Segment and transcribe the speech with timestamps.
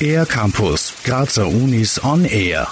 [0.00, 2.66] Air Campus, Grazer Unis on Air.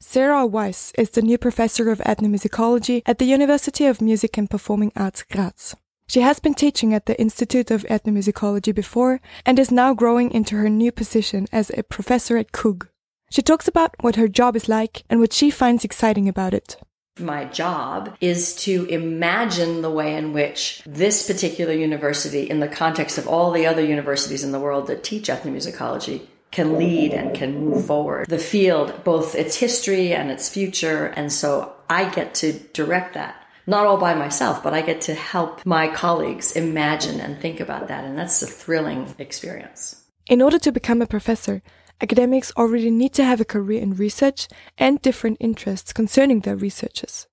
[0.00, 4.92] Sarah Weiss is the new professor of ethnomusicology at the University of Music and Performing
[4.94, 5.74] Arts Graz.
[6.06, 10.56] She has been teaching at the Institute of Ethnomusicology before and is now growing into
[10.56, 12.88] her new position as a professor at KUG.
[13.30, 16.76] She talks about what her job is like and what she finds exciting about it.
[17.18, 23.18] My job is to imagine the way in which this particular university, in the context
[23.18, 27.64] of all the other universities in the world that teach ethnomusicology, can lead and can
[27.64, 31.06] move forward the field, both its history and its future.
[31.06, 33.36] And so I get to direct that.
[33.66, 37.88] Not all by myself, but I get to help my colleagues imagine and think about
[37.88, 38.04] that.
[38.04, 40.02] And that's a thrilling experience.
[40.26, 41.62] In order to become a professor,
[42.00, 44.48] academics already need to have a career in research
[44.78, 47.26] and different interests concerning their researches.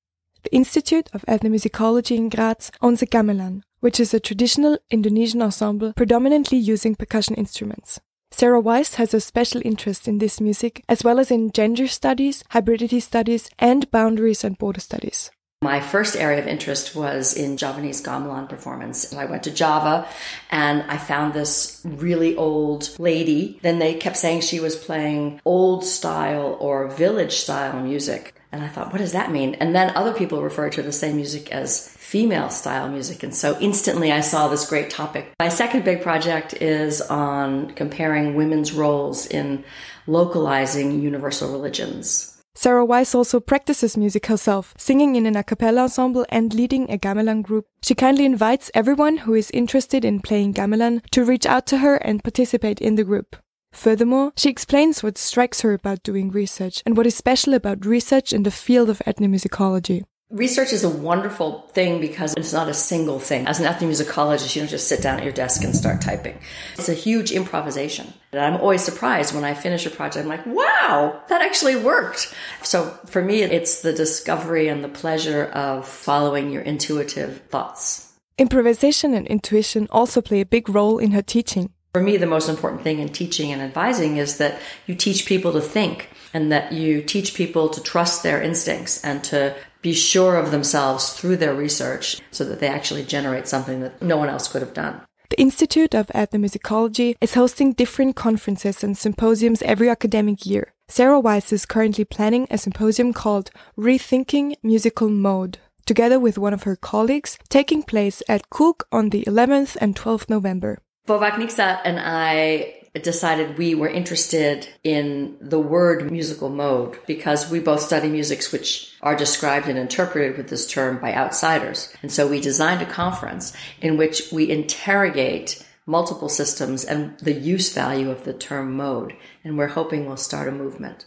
[0.44, 5.94] The Institute of Ethnomusicology in Graz owns a gamelan, which is a traditional Indonesian ensemble
[5.94, 8.00] predominantly using percussion instruments.
[8.32, 12.44] Sarah Weiss has a special interest in this music, as well as in gender studies,
[12.52, 15.32] hybridity studies, and boundaries and border studies.
[15.64, 19.14] My first area of interest was in Javanese gamelan performance.
[19.14, 20.08] I went to Java
[20.50, 23.60] and I found this really old lady.
[23.62, 28.34] Then they kept saying she was playing old style or village style music.
[28.52, 29.54] And I thought, what does that mean?
[29.54, 33.22] And then other people referred to the same music as female style music.
[33.22, 35.32] And so instantly I saw this great topic.
[35.40, 39.64] My second big project is on comparing women's roles in
[40.08, 42.31] localizing universal religions.
[42.54, 46.98] Sarah Weiss also practices music herself, singing in an a cappella ensemble and leading a
[46.98, 47.66] gamelan group.
[47.82, 51.96] She kindly invites everyone who is interested in playing gamelan to reach out to her
[51.96, 53.38] and participate in the group.
[53.72, 58.34] Furthermore, she explains what strikes her about doing research and what is special about research
[58.34, 60.04] in the field of ethnomusicology.
[60.32, 63.46] Research is a wonderful thing because it's not a single thing.
[63.48, 66.40] As an ethnomusicologist, you don't just sit down at your desk and start typing.
[66.78, 68.14] It's a huge improvisation.
[68.32, 70.24] And I'm always surprised when I finish a project.
[70.24, 72.34] I'm like, wow, that actually worked.
[72.64, 78.14] So for me, it's the discovery and the pleasure of following your intuitive thoughts.
[78.38, 81.74] Improvisation and intuition also play a big role in her teaching.
[81.94, 85.52] For me, the most important thing in teaching and advising is that you teach people
[85.52, 90.36] to think and that you teach people to trust their instincts and to be sure
[90.36, 94.48] of themselves through their research so that they actually generate something that no one else
[94.48, 95.02] could have done.
[95.30, 100.74] The Institute of Ethnomusicology is hosting different conferences and symposiums every academic year.
[100.90, 106.64] Sarah Weiss is currently planning a symposium called Rethinking Musical Mode, together with one of
[106.64, 110.80] her colleagues, taking place at KUG on the 11th and 12th November.
[111.08, 117.82] Niksa and I decided we were interested in the word musical mode because we both
[117.82, 121.94] study musics which are described and interpreted with this term by outsiders.
[122.02, 127.74] And so we designed a conference in which we interrogate multiple systems and the use
[127.74, 129.14] value of the term mode.
[129.44, 131.06] And we're hoping we'll start a movement.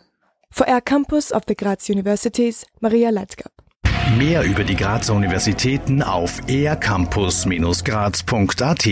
[0.51, 3.53] For Air Campus of the Graz Universities, Maria Leitzgab.
[4.19, 8.87] Mehr über die Grazer Universitäten auf aircampus-graz.at